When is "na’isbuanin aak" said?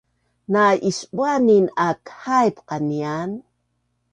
0.51-2.01